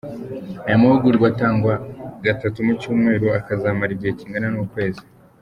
Aya 0.65 0.81
mahugurwa 0.83 1.25
atangwa 1.33 1.73
gatatu 2.25 2.57
mu 2.65 2.73
cyumweru 2.81 3.27
akazamara 3.39 3.91
igihe 3.93 4.13
kingana 4.19 4.47
n’ukwezi. 4.51 5.03